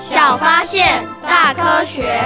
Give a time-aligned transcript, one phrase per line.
[0.00, 2.22] 小发现，大科学。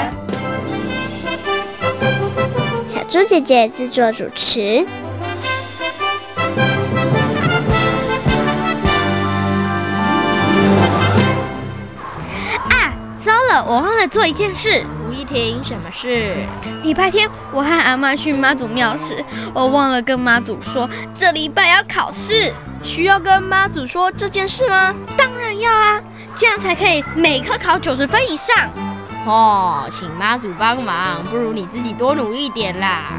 [2.87, 4.87] 小猪姐姐制作主持。
[12.69, 12.93] 啊，
[13.25, 14.85] 糟了，我忘了做一件事。
[15.09, 16.35] 吴一婷，什么事？
[16.83, 22.53] 礼拜天我和阿妈去妈祖庙时，我忘了跟妈祖说这礼拜要考试。
[22.83, 24.93] 需要跟妈祖说这件事吗？
[25.17, 26.01] 当然要啊，
[26.37, 28.71] 这样才可以每科考九十分以上。
[29.25, 33.13] 哦，请妈祖帮忙，不如你自己多努力一点啦。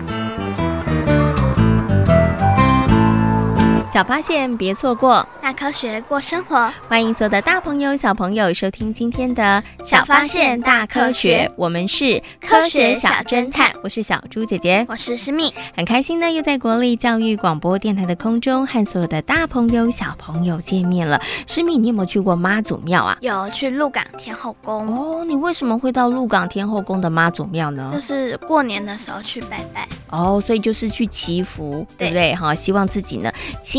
[3.93, 5.23] 小发现，别错过。
[5.39, 21.21] 大科学过生活，欢迎所有的大朋友、小朋友收听今天的《小发现大科学》，我们是科学小侦探，我是小猪姐姐，我是诗密，很开心呢，又在国立教育广播电台的空中和所有的大朋友、小朋友见面了。
[21.45, 23.15] 诗密，你有没有去过妈祖庙啊？
[23.21, 24.87] 有，去鹿港天后宫。
[24.87, 27.91] 哦，你为什么会到鹿港天后宫的妈祖庙呢？
[27.93, 29.87] 就是过年的时候去拜拜。
[30.09, 32.35] 哦，所以就是去祈福，对，对不对？
[32.35, 33.31] 哈，希望自己呢，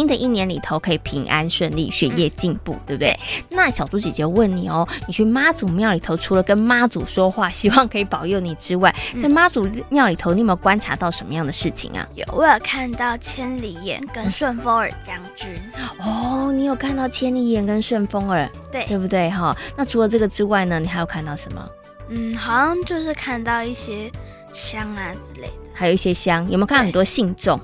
[0.05, 3.19] 新的一年里头可以平安顺利，学业进步，嗯、对不对？
[3.49, 12.07] 那小猪姐姐问你哦，你去妈祖庙里头，除了跟妈祖说话，希望可以保佑你之外，嗯、在妈祖庙里头，你有没有观察到什么样的事情啊？
[12.15, 15.57] 有，我有看到千里眼跟顺风耳将军。
[16.01, 19.31] 哦，你有看到千里眼跟顺风耳，对，对不对？
[19.31, 21.67] 哈，那除了这个之外呢，你还有看到什么？
[22.11, 24.13] 嗯，好像就是看到一些
[24.53, 27.59] 香啊之类的，还有一些香，有没有看到很多信众？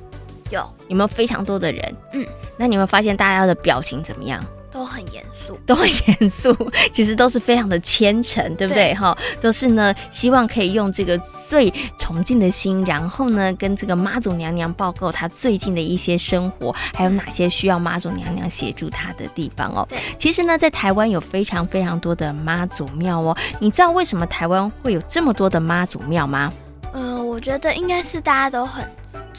[0.50, 1.96] 有，有没有非常多的人？
[2.12, 4.42] 嗯，那你有没有发现大家的表情怎么样？
[4.72, 6.56] 都很严肃，都很严肃，
[6.94, 8.94] 其实都是非常的虔诚，对不对？
[8.94, 11.68] 哈，都是呢，希望可以用这个最
[11.98, 19.86] 崇敬的心，然后呢，跟这个妈祖娘娘报告她最近的一些生活，还有哪些需要妈祖娘娘协助她的地方哦。
[20.16, 23.36] 其实呢，在台湾有非常非常多的妈祖庙哦。
[23.58, 26.52] 你知道为什么台湾会有这么多的妈祖庙吗？
[26.92, 28.84] 呃，我觉得应该是大家都很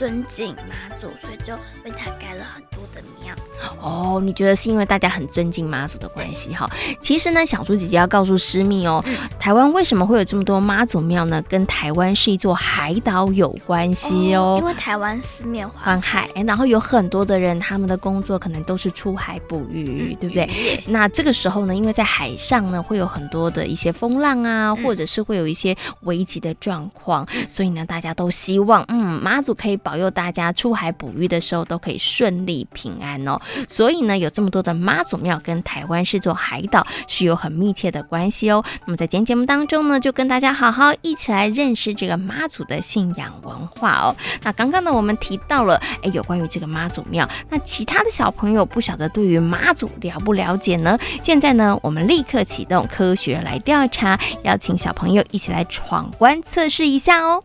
[0.02, 3.36] 尊敬妈祖，所以就为她盖了很多的庙。
[3.82, 6.70] 哦，你觉得是因为大家很尊敬妈祖的关系哈？
[7.00, 11.42] 其实呢，小猪姐姐要告诉师密哦，嗯、台湾为什么会有这么多妈祖庙呢？
[11.50, 14.42] 跟台湾是一座海岛有关系哦。
[14.42, 20.84] 哦因为台湾四面环海，然后有很多的人，他们的工作可能都是出海捕鱼，嗯、对不对？
[20.88, 33.40] 那这个时候呢，因为在海上呢，会有很多的一些风浪啊，或者是会有一些危急的状况，嗯、所以呢，大家都希望，嗯，妈祖可以保佑大家出海捕鱼的时候都可以顺利平安哦。
[33.68, 38.64] 所以呢，有这么多的妈祖庙跟台湾是座海岛是有很密切的关系哦。
[38.86, 44.16] 那么在今天节目当中呢，就跟大家好好一起来认识这个妈祖的信仰文化哦。
[44.44, 50.98] 那刚刚呢，我们提到了哎，有关于这个妈祖庙，那其他的小朋友不晓得对于妈祖了不了解呢？
[51.22, 57.44] 现在呢，我们立刻启动科学来调查，邀请小朋友一起来闯关测试一下哦。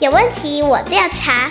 [0.00, 1.50] 有问题我调查。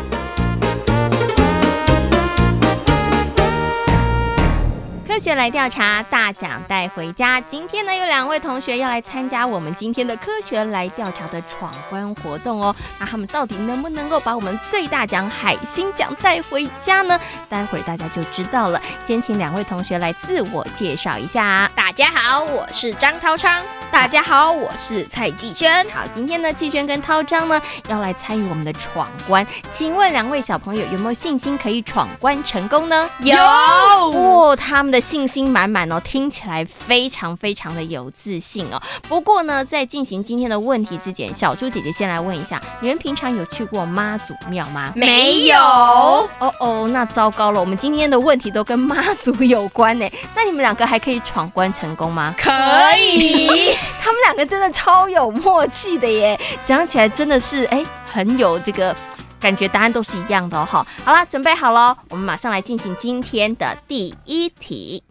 [5.11, 7.39] 科学来调查，大奖带回家。
[7.41, 12.73] 今天呢，有两位同学要来参加我们今天的科学来调查的闯关活动哦。
[12.97, 17.19] 那他们到底能不能够把我们最大奖海星奖带回家呢？
[17.49, 18.81] 待会儿大家就知道了。
[19.05, 21.69] 先请两位同学来自我介绍一下。
[21.75, 23.61] 大家好，我是张涛昌。
[23.91, 25.85] 大家好，我是蔡继轩。
[25.93, 29.45] 好，今天呢，继轩跟涛章呢要来参与我们的闯关。
[29.69, 33.09] 请问两位小朋友有没有信心可以闯关成功呢？
[33.19, 38.81] 有，哦，他们的信心满满哦，听起来非常非常的有自信哦。
[39.09, 44.93] 不过呢，在进行今天的问题之前，小猪姐姐先来问一下，你们平常有去过妈祖庙吗？
[44.95, 45.57] 没有。
[45.59, 46.27] 哦
[46.59, 50.09] 哦，那糟糕了，我们今天的问题都跟妈祖有关呢。
[50.33, 52.33] 那你们两个还可以闯关成功吗？
[52.37, 52.49] 可
[52.97, 53.77] 以。
[54.01, 58.95] 他们两个真的超有默契的耶，讲起来真的是哎，很有这个
[59.39, 60.65] 感觉，答案都是一样的哦。
[60.65, 65.03] 好，好啦，准备好了，我们马上来进行今天的第一题。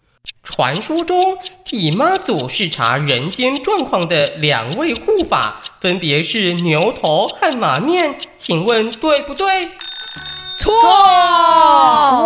[0.43, 9.71] 传说中替妈祖视察人间状况的两位护法，分别是牛头和马面，请问对不对？
[10.61, 10.71] 错！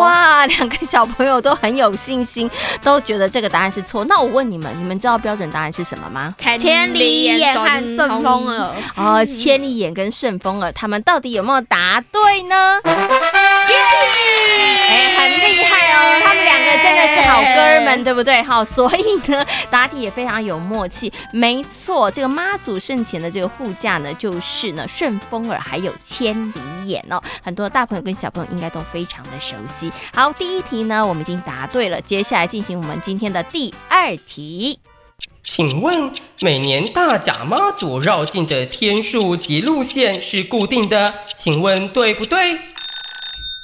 [0.00, 2.50] 哇，两个小朋友都很有信心，
[2.82, 4.04] 都觉得这个答案是错。
[4.06, 6.34] 那我问你们，你们知道标准答案是什么吗？
[6.58, 8.72] 千里眼和顺风耳。
[8.96, 12.80] 哦，千里眼跟顺风耳，他们到底有没有答对呢？
[16.20, 18.42] 他们两个真的是好哥们，对不对？
[18.42, 21.12] 好，所以呢，答题也非常有默契。
[21.32, 27.22] 没错，这个妈祖圣前的这个护驾呢，就是呢顺风耳还有千里眼哦。
[27.42, 29.92] 很多大朋友跟小朋友应该都非常的熟悉。
[30.14, 34.78] 好，第一题呢，我们已经答对了，接下来进行我们今天的第二题。
[35.42, 36.10] 请问
[36.40, 42.58] 每年大甲妈祖绕境的天数及路线是固定的，请问对不对？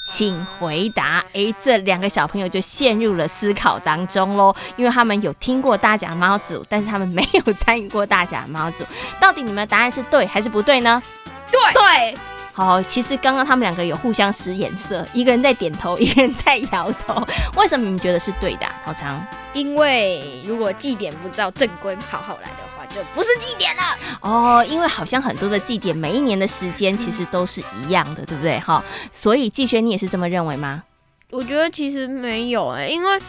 [0.02, 1.24] 请回答。
[1.32, 8.84] 哎，这两个小朋友就陷入了思考当中喽，因为他们有听过大甲猫组，但是他们没有参与过大甲猫组。
[9.20, 11.02] 到底你们的答案是对还是不对呢？
[11.50, 12.14] 对对。
[12.52, 17.26] 好，其实刚刚他们两个有互相使眼色，一个人在点头， 一个人在摇头。
[17.56, 18.74] 为什么你们觉得是对的啊？
[18.84, 19.24] 涛昌？
[19.54, 23.82] 因为如果祭典不照正规跑好来的话，就不是祭典了。
[24.20, 28.58] 哦，因为好像很多的祭典，每一年的时间其实都是一样的，对不对？
[28.60, 30.82] 哈，所以季轩，你也是这么认为吗？
[31.30, 33.20] 我觉得其实没有哎，因为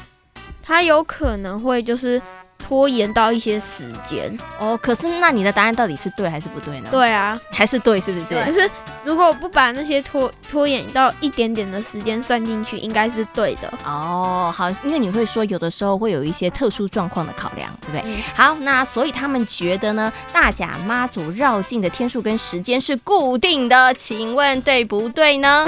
[0.61, 2.21] 他有可能会就是。
[2.71, 6.87] 拖延到一些时间哦，可是那你的答案到底是对还是不对呢？
[6.89, 8.45] 对啊，还是对，是不是？
[8.45, 8.71] 就是
[9.03, 13.69] 如果不把那些拖拖延到一点点的时间算进去，应该是对的。
[13.83, 18.03] 哦，好，因为你会说有的时候会有一些特殊状况的考量，对不对？
[18.05, 25.67] 嗯、好，那所以他们觉得呢，大甲妈祖绕境的天数跟时间是固定的，请问对不对呢？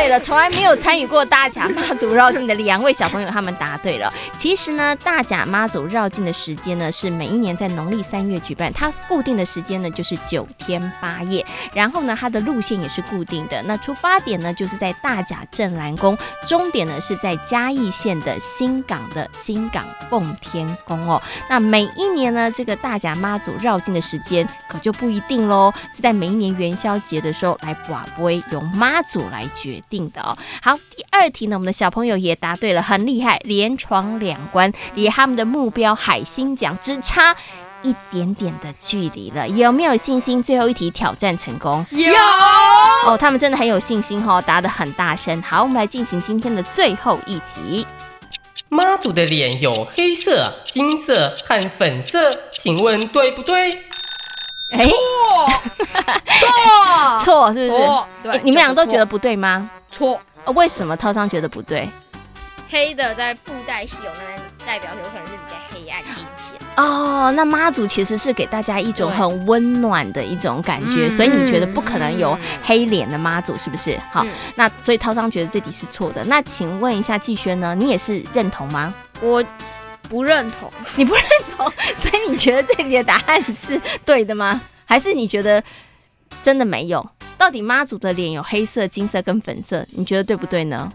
[0.00, 4.10] 对了，从来没有参与过大甲妈祖绕境的两位小朋友，他们答对了。
[4.34, 11.44] 其实呢，大甲妈祖绕境的时间呢是每一年在农历三月举办，它固定的时间呢就是九天八夜。
[11.74, 13.62] 然后呢，它的路线也是固定的。
[13.64, 16.16] 那出发点呢就是在大甲镇澜宫，
[16.48, 21.20] 终点呢是在嘉义县的新港的新港奉天宫哦。
[21.50, 29.89] 那每一年呢，这个大甲妈祖绕境的时间可就不一定喽，是在每一年元宵节的时候来寡杯，由妈祖来决定。
[29.90, 37.36] 定的哦，好，第二题呢，我们的小朋友也答对了，很厉害，连闯两关，离他们的目标海星奖只差
[37.82, 40.42] 一点点的距离了，有没有信心？
[40.42, 41.84] 最后一题挑战成功？
[41.90, 42.12] 有
[43.06, 45.42] 哦，他们真的很有信心哦，答得很大声。
[45.42, 47.86] 好，我们来进行今天的最后一题。
[48.68, 53.70] 妈祖的脸有黑色、金色和粉色，请问对不对？
[54.70, 54.86] 哎，
[56.38, 56.48] 错
[57.18, 57.82] 错 错，是不是？
[58.22, 59.68] 对，你们两个都觉得不对吗？
[59.90, 60.20] 错，
[60.54, 61.88] 为什么涛商觉得不对？
[62.68, 67.32] 黑的在布袋戏有那边代表有可能是比较黑暗阴险哦。
[67.32, 73.98] 那妈祖其实是给大家一种很温暖的一种感觉，所以你觉得不可能有黑脸的妈祖，是不是？
[74.12, 76.22] 好，那所以涛商觉得这题是错的。
[76.24, 77.74] 那请问一下季轩呢？
[77.74, 78.94] 你也是认同吗？
[79.20, 79.44] 我
[80.08, 81.24] 不认同，你不认
[81.56, 84.60] 同， 所以你觉得这里的答案是对的吗？
[84.84, 85.60] 还是你觉得
[86.40, 87.04] 真的没有？
[87.40, 90.86] 到底妈祖的脸有黑色、金色跟粉色，你觉得对不对呢？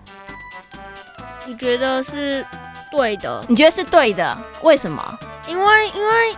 [1.47, 2.45] 我觉得是
[2.91, 3.43] 对的。
[3.49, 4.37] 你觉得是对的？
[4.61, 5.03] 为什么？
[5.47, 6.35] 因为因为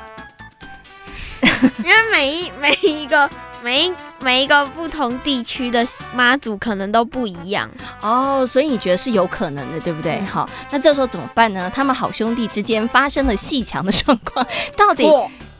[1.83, 3.29] 因为每一每一个
[3.61, 5.85] 每一每一个不同地区的
[6.15, 10.19] 妈祖可能都不一样哦，所以你觉得是有可能的，对不对？
[10.21, 11.69] 嗯、好，那这时候怎么办呢？
[11.75, 14.47] 他们好兄弟之间发生了戏强的状况，
[14.77, 15.05] 到底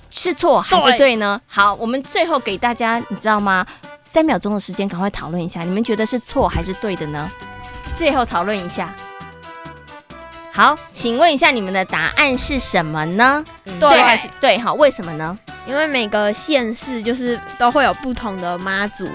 [0.10, 1.38] 是错还是对呢？
[1.38, 3.66] 对好，我们最后给大家，你知道吗？
[4.10, 7.30] 三秒钟的时间，赶快讨论一下，你们觉得是错还是对的呢？
[7.94, 8.94] 最后讨论一下。
[10.54, 13.44] 好，请问一下你们的答案是什么呢？
[13.64, 14.58] 对，对还是对？
[14.58, 15.38] 好，为什么呢？
[15.68, 19.06] 因为每个县市就是都会有不同的妈祖。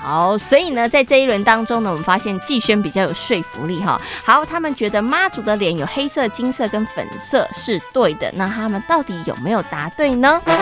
[0.00, 4.00] 好，所以呢，在这一轮当中呢，我们发现季轩比较有说服力哈。
[4.24, 10.40] 好，他们觉得妈祖的脸有黑色、金色跟粉色是对的，那他们到底有没有答对呢？
[10.46, 10.52] 耶！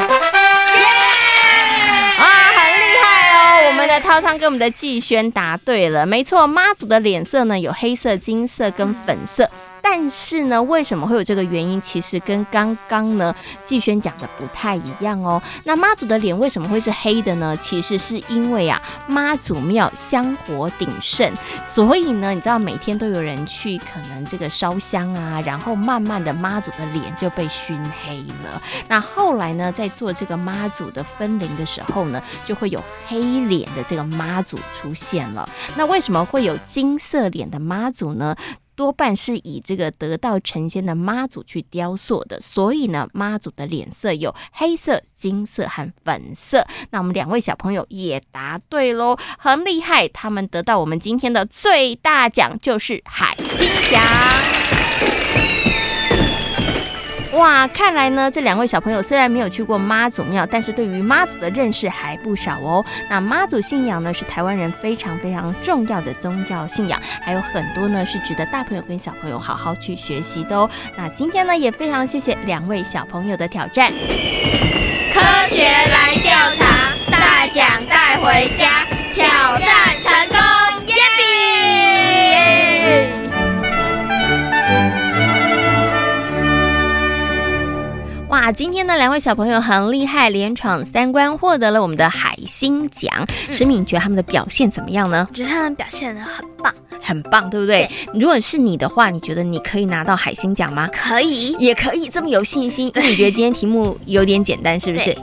[2.18, 3.66] 啊，很厉害哦！
[3.66, 9.50] 我我们的涛昌跟我们的季轩答对了，没错，妈祖的脸色呢有黑色、金色跟粉色。
[9.82, 11.80] 但是呢，为什么会有这个原因？
[11.80, 13.34] 其实跟刚刚呢
[13.64, 15.42] 季轩讲的不太一样哦。
[15.64, 17.56] 那妈祖的脸为什么会是黑的呢？
[17.56, 21.32] 其实是因为啊，妈祖庙香火鼎盛，
[21.62, 28.62] 所以呢，你知道每天都有人去，可能这个烧香啊，然后慢慢的妈祖的脸就被熏黑了。
[28.88, 35.48] 那后来呢，在做这个妈祖的分灵的时候呢，就会有黑脸的这个妈祖出现了。
[35.76, 38.36] 那为什么会有金色脸的妈祖呢？
[38.80, 46.66] 多半是以这个得道成仙的妈祖去雕塑的，所以呢，妈祖的脸色有黑色、金色和粉色。
[46.88, 50.08] 那我们两位小朋友也答对喽，很厉害！
[50.08, 54.59] 他们得到我们今天的最大奖，就是海星奖。
[57.40, 62.84] 哇，看来呢，这两位小朋友虽然没有去过妈祖庙，但是对于妈祖的认识还不少哦。
[63.08, 70.68] 那妈祖信仰呢，是台湾人非常非常重要的宗教信仰，还有很多呢是值得大朋友跟小朋友好好去学习的哦。
[70.98, 73.90] 那今天呢，也非常谢谢两位小朋友的挑战。
[75.10, 80.38] 科学来调查，大奖带回家，挑战成功，
[88.40, 93.12] 哇，今天呢，两位小朋友很厉害，连闯三关，获得了我们的海星奖。
[93.52, 95.26] 石敏，你觉得他们的表现怎么样呢？
[95.28, 97.88] 我觉得他们表现的很棒，很棒，对不对？
[97.88, 98.20] 对。
[98.20, 100.88] 如果是你的话，你觉得你可以拿到海星奖吗？
[100.92, 102.90] 可以，也可以，这么有信心？
[102.94, 105.16] 因为你觉得今天题目有点简单，是不是？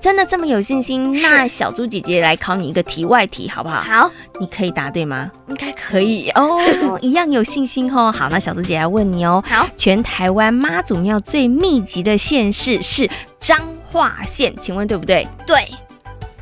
[0.00, 1.18] 真的这么有信心？
[1.22, 3.80] 那小猪姐姐来考你一个题外题，好不好？
[3.80, 5.30] 好，你可以答对吗？
[5.48, 6.60] 应该可以，可以哦，
[7.00, 8.12] 一样有信心哦。
[8.12, 9.42] 好，那小猪姐来问你哦。
[9.46, 13.58] 好，全台湾妈祖庙最密集的县市是彰
[13.90, 15.26] 化县，请问对不对？
[15.46, 15.56] 对。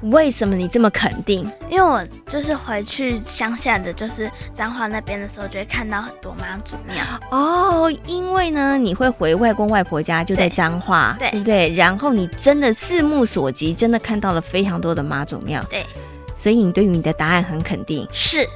[0.03, 1.49] 为什么你这么肯定？
[1.71, 7.91] 因为我就是回去乡下的，就是彰化那边的时候，就会看到很多妈祖庙哦。
[8.07, 11.75] 因为呢，你会回外公外婆家，就在彰化，对，对不对？
[11.75, 15.85] 然后你真的四目所及，真的看到了非常多的妈祖庙，对。
[16.35, 18.49] 所以你对于你的答案很肯定，是。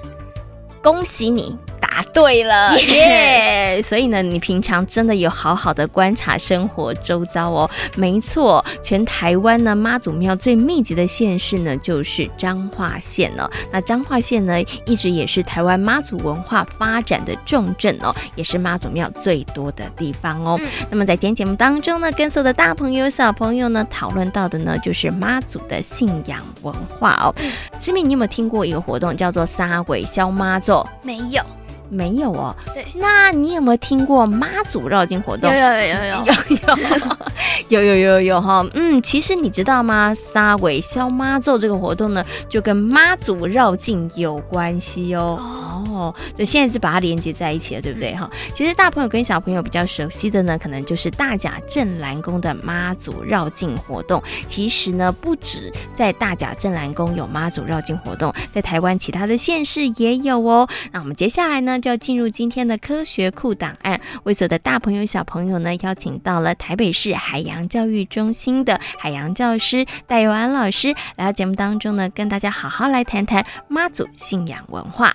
[0.86, 1.58] 恭喜你。
[1.78, 3.82] 答对了，耶、yeah！
[3.82, 7.70] 所以呢，你平常真的有好好的观察生活周遭哦。
[7.94, 13.48] 没错，全台湾呢妈祖庙最密集的县市呢就是彰化县哦。
[13.70, 20.58] 那彰化县呢一直也是台湾妈祖文化发展的重镇哦，也是妈祖庙最多的地方哦。
[20.60, 27.34] 嗯、那么在今天节目当中呢，跟所有的大朋友小朋友呢讨论到的呢就是妈祖的信仰文化哦。
[27.78, 30.75] 诗敏，你有没有听过一个活动叫做撒鬼消妈祖？
[31.02, 31.42] 没有，
[31.88, 32.54] 没有哦。
[32.74, 35.48] 对，那你有没有听过妈祖绕境活动？
[35.52, 36.34] 有有有有有
[37.68, 38.66] 有有有有有有哈。
[38.74, 40.12] 嗯，其实你知道吗？
[40.14, 45.38] 撒尾消妈咒这个活动呢，就跟妈祖绕境有关系哦。
[45.96, 48.30] 哦就现在是把它连接在一起了，对不对哈？
[48.54, 54.22] 其实大朋友跟小朋友比较熟悉的呢，可能就是大甲镇澜宫的妈祖绕境活动。
[54.46, 60.68] 其实呢，不止在大甲镇澜宫有妈祖绕境活动，在台湾其他的县市也有哦。
[60.92, 75.14] 那我们接下来呢，就要进入今天的科学库档案，为所的大朋友小朋友呢，邀请到了台北市海洋教育中心的海洋教师戴佑安老师来到节目当中呢，跟大家好好来谈谈妈祖信仰文化。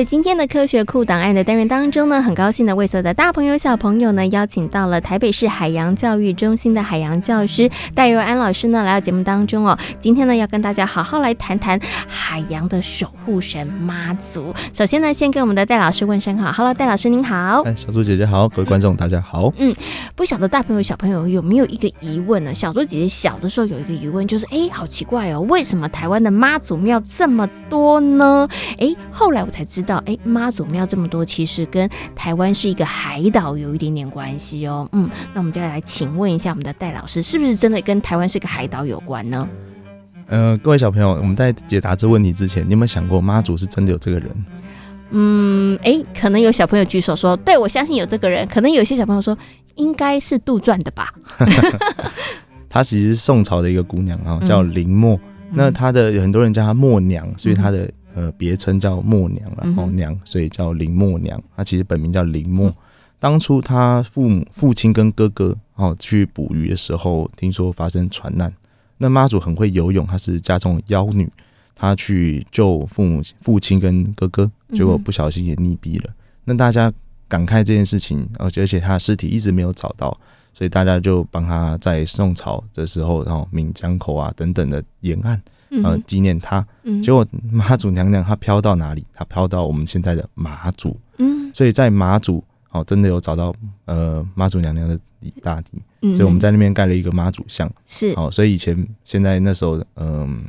[0.00, 9.78] 在今天的科学库档案的单元当中呢，很高兴的为所有的大朋友小朋友呢，邀请到了台北市海洋教育中心的海洋教师戴佑安老师呢，来到节目当中哦。
[9.98, 11.78] 今天呢，要跟大家好好来谈谈
[12.08, 14.54] 海洋的守护神妈祖。
[14.72, 17.60] 首先呢，先跟我们的戴老师问声好，Hello，戴老师您好。
[17.64, 19.52] 哎，小猪姐姐好，各位观众大家好。
[19.58, 19.76] 嗯，
[20.16, 22.54] 不晓得大朋友小朋友有没有一个疑问呢？
[22.54, 28.48] 小猪姐姐小的时候有一个疑问，就是哎，好奇怪哦，为什么台湾的妈祖庙这么多呢？
[28.78, 29.89] 哎，后来我才知道。
[29.98, 34.88] 哎，妈祖庙这么多，其实跟台湾是一个海岛有一点点关系哦。
[34.92, 39.48] 嗯，那我们就要来请问一下我们的戴老师，是不是真的跟台湾是个海岛有关呢？
[40.28, 44.44] 呃，各位小朋友，我们在解答这问题之前，你有没有想过妈祖是真的有这个人？
[45.10, 48.46] 嗯，哎、欸，可能有小朋友举手说，对，我相信有这个人。
[48.46, 49.36] 可能有些小朋友说，
[49.74, 51.12] 应该是杜撰的吧。
[52.70, 55.16] 她其实是宋朝的一个姑娘啊，叫林默。
[55.16, 61.42] 嗯、那她的有很多人叫她默娘，所以她的呃别称叫默娘，然后娘，所以叫林默娘。
[61.56, 62.68] 她其实本名叫林默。
[62.68, 62.74] 嗯、
[63.18, 68.52] 当初她父母、父亲跟哥哥哦去捕鱼的时候，听说发生船难。
[68.98, 71.30] 那妈祖很会游泳，她是家中的妖女，
[71.74, 76.10] 她去救父母、父亲跟哥哥，结果不小心也溺毙了。
[76.10, 76.14] 嗯、
[76.44, 76.92] 那大家
[77.28, 80.14] 感慨这件事情，而且而且她的尸体一直没有找到，
[80.52, 85.40] 所以大家就帮她在宋朝的时候，然后闽江口啊等等的沿岸，
[85.82, 86.66] 呃纪念她。
[86.82, 89.04] 嗯、结果妈祖娘娘她飘到哪里？
[89.14, 90.98] 她飘到我们现在的马祖。
[91.18, 94.98] 嗯，所以在马祖哦，真的有找到呃妈祖娘娘的
[95.42, 95.82] 大体。
[96.14, 98.14] 所以我们在那边盖了一个妈祖像，是。
[98.16, 100.42] 哦，所以以前、现在、那时候，嗯，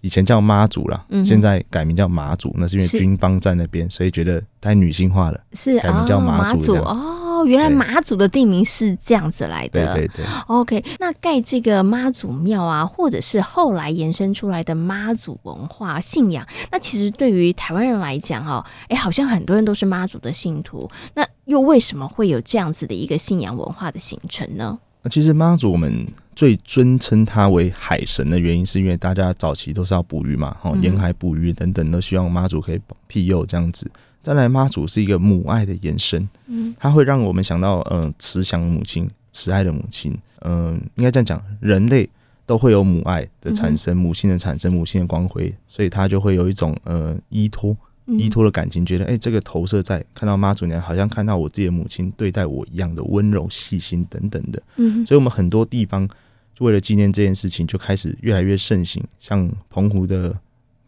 [0.00, 10.26] 以前叫妈祖啦，现在改名叫马祖，那是因为军方在那边，所以觉得太女性化了，是改名叫妈祖哦，原来妈祖的地名是这样子来的，对对对。
[10.46, 21.26] OK，那盖这个妈祖庙啊，或者是后来延伸出来的妈祖文化信仰，那其实对于台湾人来讲，哈，哎，好像很多人都是妈祖的信徒，那。
[21.46, 24.78] 又为什么会有这样子的一个信仰文化的形成呢？
[25.10, 26.06] 其实妈祖我们
[26.36, 33.90] 最尊称他为海神的原因，是因为大家早期都是要捕鱼嘛，哦，沿海捕鱼等等，都希望妈祖可以庇佑这样子。
[34.22, 42.08] 再来，妈祖是一个母爱的延伸，嗯，它会让我们想到，嗯、呃，慈祥母亲、慈爱的母亲，嗯、呃，应该这样讲，人类
[42.44, 47.76] 都会有母爱的产生，母亲的产生，母亲的光辉，所以它就会有一种呃依托。
[48.18, 54.60] 依托的感情，觉得哎、欸，这个投射在看到妈祖娘，好像看到我自己的母亲对待我一样的温柔、细心等等的。
[54.78, 56.08] 嗯，所以我们很多地方
[56.52, 59.00] 就为了纪念这件事情，就开始越来越盛行。
[59.20, 60.36] 像澎湖的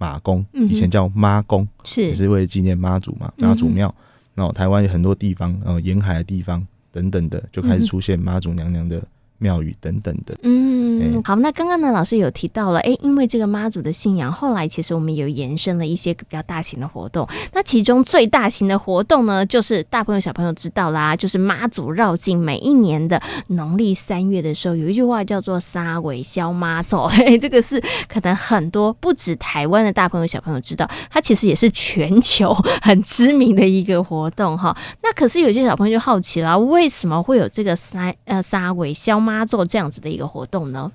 [0.03, 3.95] 妈宫，以前叫妈公，是也是为了纪念妈祖嘛，妈祖庙。
[4.35, 9.01] 然后台湾有很多地方，然后沿海的地方等等的，就开始出现妈祖娘娘的。
[9.43, 17.29] 庙宇等等的，嗯，好，那刚刚呢，老师有提到了，哎，因为这个妈祖的信仰，后来其实我们有延伸了一些比较大型的活动。
[17.53, 22.39] 那其中最大型的活动呢，就是大朋友小朋友知道啦，就是妈祖绕境。
[22.39, 34.77] 每一年的农历三月的时候，有一句话叫做“三尾消妈走”， 嘿，这个是可能很多不止台湾的大朋友小朋友知道，它其实也是全球很知名的一个活动哈。
[35.03, 39.32] 那可是有些小朋友就好奇了，为什么会有这个三呃三尾消妈？
[39.33, 40.93] 妈做这样子的一个活动呢？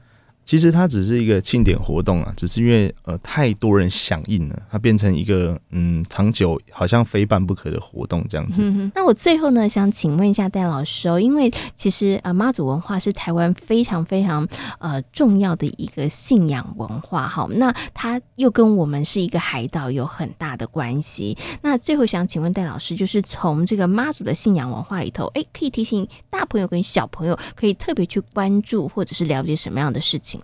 [0.48, 8.62] 其实它只是一个庆典活动啊，只是因为呃太多人响应了，它变成一个嗯长久好像非办不可的活动这样子。
[8.64, 14.48] 嗯、那我最后呢，想请问一下戴老师哦，因为其实呃妈祖文化是台湾非常非常
[14.80, 21.38] 呃重要的一个信仰文化哈，那它又跟我们是一个海岛有很大的关系。
[21.62, 30.37] 那最后想请问戴老师，就是从这个妈祖的信仰文化里头，哎，可以提醒大朋友跟小朋友可以特别去关注或者是了解什么样的事情？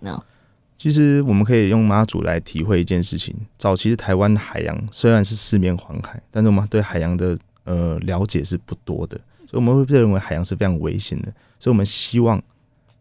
[0.76, 3.34] 其实我们可以用妈祖来体会一件事情。
[3.56, 11.32] 早期的台湾海洋虽然是四面环海，但是我们对海洋的呃了解是不多的，所以我们会认为海洋是非常危险的。
[11.60, 12.42] 所以我们希望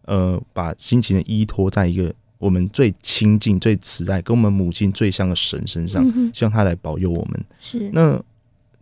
[0.06, 7.44] 呃把心情的依托在一个我们最亲近、最慈爱、跟我们母亲最像的神身上，希望他来保佑我们。
[7.60, 7.90] 是。
[7.92, 8.22] 那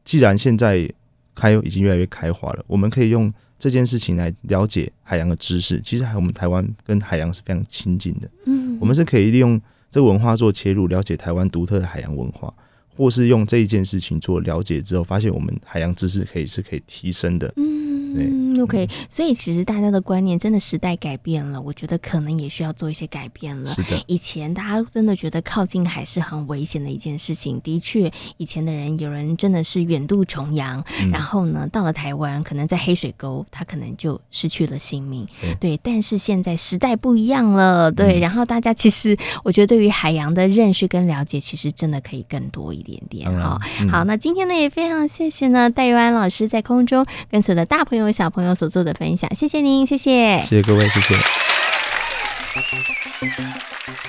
[0.04, 0.88] 既然现在
[1.34, 3.34] 开已经越来越开化了，我们可以用。
[3.62, 8.28] 这件事情来了解海洋的知识，其实还我们台湾跟海洋是非常亲近的。
[8.48, 12.52] 嗯，我们是可以利用这个文化做切入，了解台湾独特的海洋文化，
[12.90, 17.54] 或是用这一件事情做了解之后，发现我们海洋知识可以是可以提升的。
[17.58, 17.91] 嗯。
[18.16, 23.66] 嗯，OK，所以其实大家的观念真的时代改变了，我觉得可能也需要做一些改变了。
[23.66, 35.28] 是的，以前大家真的觉得靠近海是很危险的一件事情，的确，以前的人有人真的是远渡重洋，嗯、然后呢，到了台湾，可能在黑水沟，他可能就失去了性命。
[35.40, 43.58] 对，对，但是现在时代不一样了，对，嗯、然后大家其实我觉得对于海洋的认识跟了解，其实真的可以更多一点点啊。
[43.80, 48.01] 嗯、好，那今天呢也非常谢谢呢戴玉安老师在空中跟所有的大朋友。
[48.10, 51.14] 小朋友所做的分享，谢谢您，谢谢，谢谢各位，谢谢。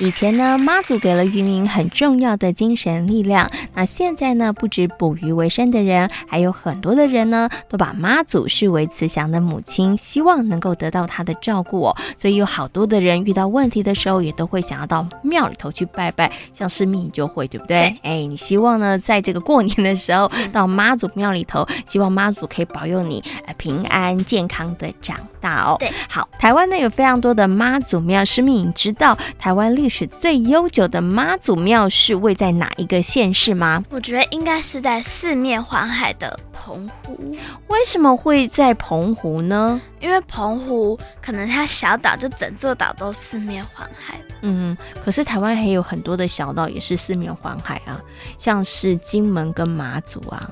[0.00, 3.50] 以前呢，妈祖给了渔民很重要的精神力量。
[3.74, 11.96] 那现在呢，不止捕鱼为生的人，还有很多的人呢，都把妈祖视为慈祥的母亲，希望能够得到她的照顾哦。
[12.18, 16.30] 所以有好多的人遇到问题的时候，也都会想要到庙里头去拜拜。
[16.52, 17.90] 像是蜜就会，对不对？
[17.90, 23.22] 对哎，你希望呢，在这个过年的时候，到妈祖庙里头，希望妈祖可以保佑你
[23.56, 25.76] 平安健康的长大哦。
[25.78, 33.84] 对，好，台湾呢有非常多的妈祖庙，是蜜知道台湾湾历史最悠久的妈祖庙是位在哪一个县市吗？
[33.90, 37.36] 我觉得应该是在四面环海的澎湖。
[37.68, 39.78] 为什么会在澎湖呢？
[40.00, 44.18] 因为澎湖可能它小岛，就整座岛都四面环海。
[44.40, 44.74] 嗯，
[45.04, 48.00] 可是台湾还有很多的小岛也是四面环海啊，
[48.38, 50.50] 像是金门跟马祖啊，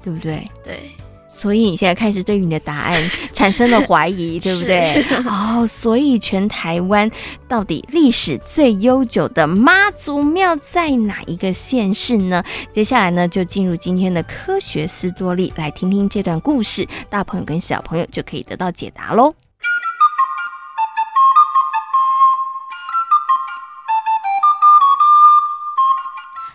[0.00, 0.48] 对不对？
[0.62, 0.92] 对。
[1.40, 5.02] 所以你现在开始对于你的答案产生了怀疑， 对不对？
[5.24, 7.10] 哦，所以全台湾
[7.48, 12.44] 到底历史最悠久的妈祖庙在哪一个县市呢？
[12.74, 19.34] 接下来呢，就进入今天的科学斯多利，来听听这段故事，大朋友跟小朋友就可以得到解答喽。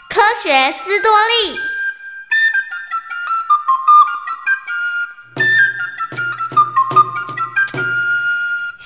[0.10, 1.75] 科学斯多力。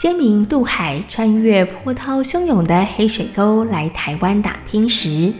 [0.01, 5.33] 先民渡海，穿越波涛汹涌的黑水沟来台湾打拼时，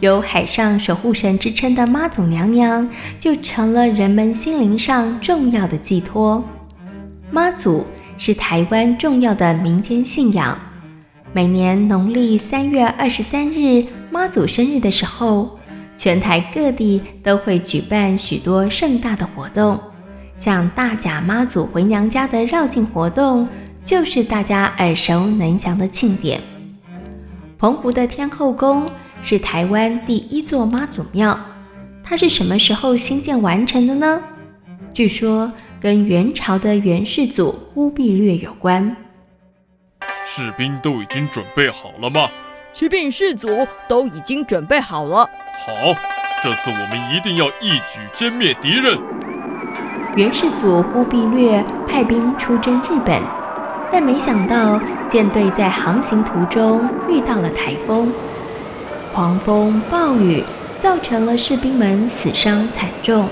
[0.00, 6.44] 有海上守护神之称的妈祖娘娘，就成了人们心灵上重要的寄托。
[7.30, 7.86] 妈祖
[8.18, 10.58] 是台湾重要的民间信仰。
[11.32, 15.56] 每年农历三月二十三日妈祖生日的时候，
[15.96, 19.78] 全台各地都会举办许多盛大的活动，
[20.34, 23.48] 像大甲妈祖回娘家的绕境活动。
[23.82, 26.40] 就是大家耳熟能详的庆典。
[27.58, 28.88] 澎湖的天后宫
[29.20, 31.38] 是台湾第一座妈祖庙，
[32.02, 34.20] 它是什么时候兴建完成的呢？
[34.92, 38.96] 据说跟元朝的元世祖忽必烈有关。
[40.26, 42.28] 士兵都已经准备好了吗？
[42.72, 45.28] 启禀世祖，都已经准备好了。
[45.66, 45.72] 好，
[46.42, 48.96] 这次我们一定要一举歼灭敌人。
[50.16, 53.20] 元世祖忽必烈派兵出征日本。
[53.92, 58.12] 但没想到，舰队在航行途中遇到了台风，
[59.12, 60.44] 狂风暴雨
[60.78, 63.28] 造成了士兵们死伤惨重，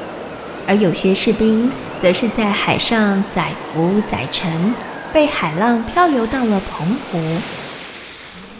[0.67, 4.75] 而有些士兵则是在海上载浮载沉，
[5.13, 7.19] 被海浪漂流到了澎湖。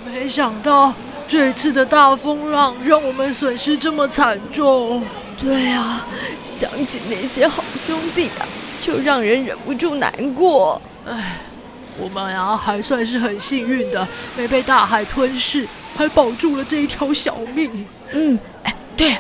[0.07, 0.95] 没想到
[1.27, 5.03] 这次的大风浪让我们损失这么惨重。
[5.37, 6.07] 对啊，
[6.43, 8.47] 想起那些好兄弟啊，
[8.81, 10.81] 就让人忍不住难过。
[11.05, 11.41] 唉。
[12.01, 14.07] 我们啊，还算是很幸运的，
[14.37, 17.85] 没被大海吞噬，还保住了这一条小命。
[18.13, 19.19] 嗯，哎，对，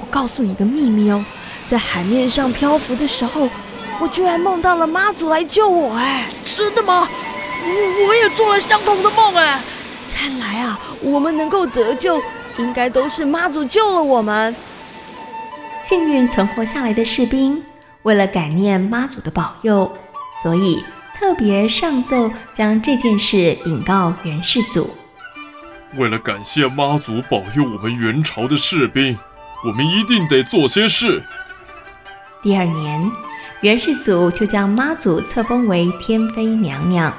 [0.00, 1.24] 我告诉你一个秘密哦，
[1.68, 3.48] 在海面上漂浮的时候，
[3.98, 5.94] 我居然梦到了妈祖来救我。
[5.96, 7.08] 哎，真的吗？
[7.62, 9.34] 我我也做了相同的梦。
[9.34, 9.60] 哎，
[10.14, 12.22] 看来啊，我们能够得救，
[12.58, 14.54] 应该都是妈祖救了我们。
[15.82, 17.62] 幸运存活下来的士兵，
[18.02, 19.92] 为了感念妈祖的保佑，
[20.42, 20.82] 所以。
[21.20, 24.88] 特别上奏，将这件事禀告元世祖。
[25.98, 29.18] 为了感谢妈祖保佑我们元朝的士兵，
[29.62, 31.22] 我们一定得做些事。
[32.42, 33.12] 第二年，
[33.60, 37.12] 元世祖就将妈祖册封为天妃娘娘，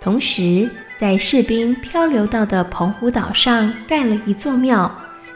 [0.00, 4.88] 同时在士兵漂流到的澎湖岛上盖了一座庙，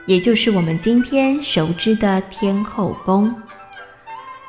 [0.07, 3.35] 也就是我们今天熟知的天后宫。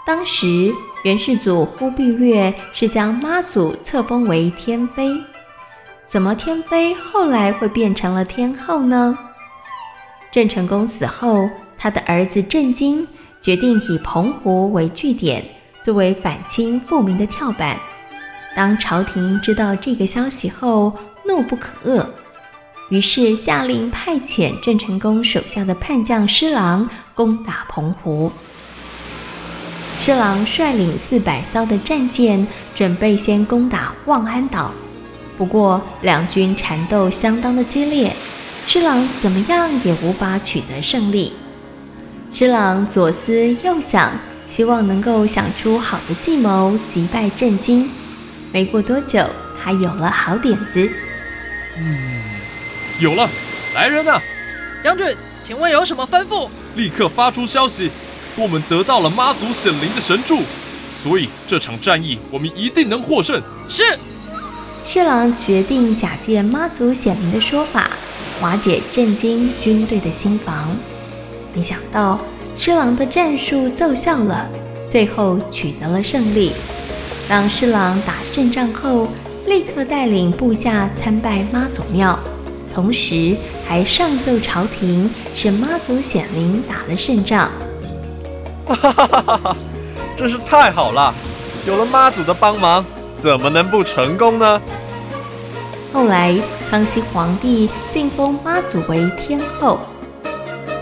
[0.10, 0.74] 当时。
[1.04, 5.16] 元世祖忽必烈是将妈祖册封为天妃，
[6.08, 9.18] 怎么天妃后来会变成了天后呢？
[10.30, 13.08] 郑成功死后，他的儿子郑经
[13.40, 15.42] 决定以澎湖为据点，
[15.82, 17.80] 作为反清复明的跳板。
[18.54, 20.92] 当朝廷知道这个消息后，
[21.26, 22.06] 怒不可遏，
[22.90, 28.30] 于是下令派遣郑成功手下的叛将施琅攻打澎湖。
[30.02, 34.72] 施琅率领四百艘的战舰，准备先攻打望安岛。
[35.38, 38.16] 不过两军缠斗相当的激烈，
[38.66, 41.34] 施琅怎么样也无法取得胜利。
[42.32, 44.14] 施琅左思右想，
[44.46, 47.90] 希望能够想出好的计谋击败郑经。
[48.54, 49.26] 没过多久，
[49.62, 50.90] 他有了好点子。
[51.78, 52.22] 嗯，
[53.00, 53.30] 有了，
[53.76, 54.22] 来人啊！
[54.82, 55.06] 将军，
[55.44, 56.48] 请问有什么吩咐？
[56.76, 57.92] 立刻发出消息。
[58.40, 60.40] 我们得到了妈祖显灵的神助，
[61.04, 63.42] 所以这场战役我们一定能获胜。
[63.68, 64.00] 是。
[64.86, 67.92] 侍郎决定假借妈祖显灵的说法，
[68.42, 70.76] 瓦解震惊军队的心防。
[71.54, 72.20] 没想到
[72.58, 74.48] 侍郎的战术奏效了，
[74.88, 76.54] 最后取得了胜利。
[77.28, 79.10] 当侍郎打胜仗后，
[79.46, 82.18] 立刻带领部下参拜妈祖庙，
[82.74, 83.36] 同时
[83.68, 87.52] 还上奏朝廷，是妈祖显灵打了胜仗。
[88.76, 89.58] 哈哈哈哈！
[90.16, 91.14] 真是太好了，
[91.66, 92.86] 有了妈祖的帮忙，
[93.18, 94.62] 怎么能不成功呢？
[95.92, 96.38] 后来
[96.70, 99.80] 康熙皇帝晋封妈祖为天后，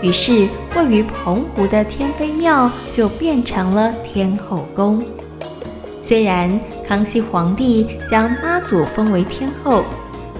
[0.02, 0.46] 于是
[0.76, 5.02] 位于澎湖的天妃庙就变成了天后宫。
[6.00, 9.84] 虽然康熙皇帝将妈祖封为天后，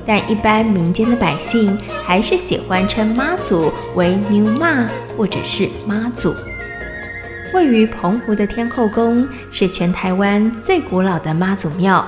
[0.07, 6.35] 但一般民间的百姓还是喜欢称妈祖为牛妈或者是妈祖。
[7.55, 12.07] 位于澎湖的天后宫是全台湾最古老的妈祖庙，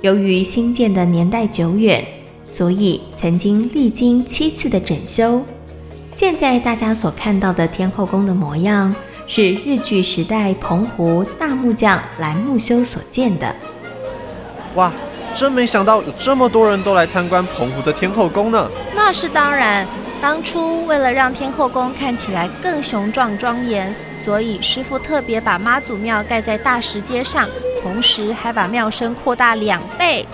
[0.00, 2.02] 由于新建的年代久远，
[2.48, 5.44] 所以曾经历经七次的整修。
[6.10, 8.94] 现在大家所看到的天后宫的模样，
[9.26, 13.54] 是日据时代澎湖大木匠蓝木修所建的。
[14.76, 14.90] 哇，
[15.34, 18.68] 真没想到有这么多人都来参观澎湖的天后宫呢！
[18.94, 19.86] 那是当然，
[20.20, 27.48] 当初为了让天后宫看起来更雄壮庄严，所以师傅特别把妈祖庙盖在大石阶上，
[27.82, 30.26] 同时还把庙身扩大两倍。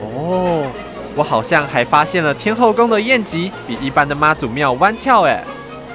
[0.00, 0.70] 哦，
[1.16, 5.42] 我好像还发现了天后宫的宴席比一般的妈祖庙弯翘哎。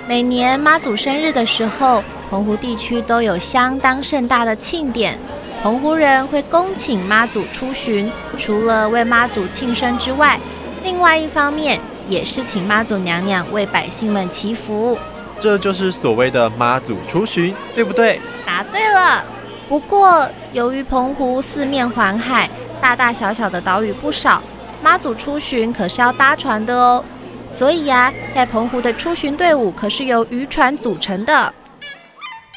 [0.06, 5.18] 每年妈祖生日的时候，澎湖地区都有相当盛大的庆典，
[5.64, 10.38] 澎湖人会恭请妈祖出巡，除了为妈祖庆生之外，
[10.84, 14.98] 另外一方面也是请妈祖娘娘为百姓们祈福。
[15.40, 18.20] 这就是所谓的妈祖出巡，对不对？
[18.46, 19.24] 答对了。
[19.70, 22.50] 不过由于澎湖四面环海，
[22.82, 24.42] 大大小小的岛屿不少，
[24.82, 27.06] 妈祖出巡可是要搭船的哦。
[27.50, 31.54] 所以呀，在澎湖的出巡队伍可是由渔船组成的。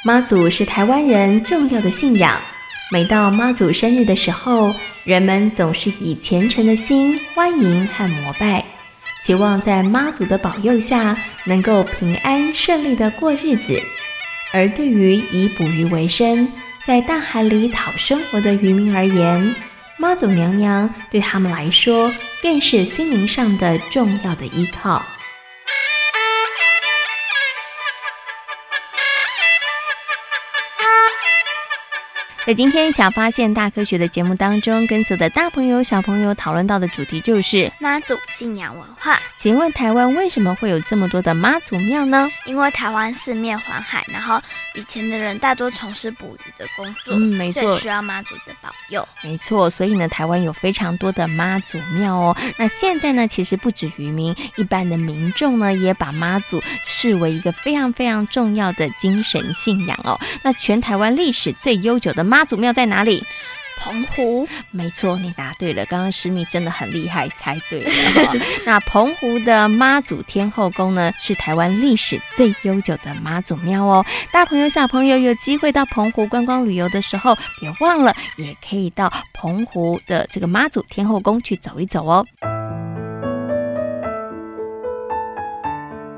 [0.04, 2.36] 妈祖是台湾人重要的信仰，
[2.90, 8.64] 每到妈祖生日的时候，人们总是以虔诚的心欢迎和膜拜，
[9.22, 13.80] 期望在妈祖的保佑下能够平安顺利的过日子。
[14.52, 16.48] 而对于以捕鱼为生，
[16.84, 19.54] 在大海里讨生活的渔民而言，
[19.96, 25.02] 妈祖娘娘对他们来说，更是心灵上的重要的依靠。
[32.44, 39.16] 在今天小发现大科学的节目当中，跟所有的大朋友小朋友讨论到的主题就是妈祖信仰文化。
[39.38, 42.28] 请问台湾为什么会有这么多的妈祖庙呢？
[42.44, 44.42] 因为台湾四面环海，然后
[44.74, 49.06] 以前的人大多从事捕鱼的工作，嗯，没错，需要妈祖的保佑。
[49.22, 52.36] 没错，所以呢，台湾有非常多的妈祖庙哦。
[52.56, 60.18] 那现在呢，其实不止渔民，一般的民众呢，也把妈祖视为一个非常非常重要的精神信仰哦。
[60.42, 63.22] 那全台湾历史最悠久的妈祖庙在哪里？
[63.78, 64.48] 澎湖。
[64.70, 65.84] 没错，你答对了。
[65.84, 67.90] 刚刚诗蜜真的很厉害，猜对了。
[68.64, 74.02] 那澎湖的妈祖天后宫呢，是台湾历史最悠久的妈祖庙哦。
[74.32, 82.26] 大朋友小朋友有机会到澎湖观光旅游的时候，别忘了也可以到澎湖的这个妈祖天后宫去走一走哦。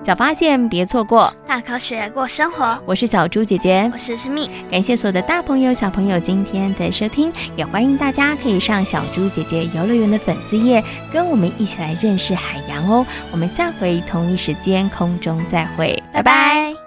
[0.05, 2.79] 小发现，别错过大科学过生活。
[2.85, 4.51] 我是小猪姐姐，我是思密。
[4.71, 13.07] 感谢所有的大朋友、小朋友今天的收听，也欢迎大家可以上小猪姐姐游乐园的粉丝页，跟我们一起来认识海洋哦。
[13.33, 16.84] 我们下回同一时间空中再会，拜拜。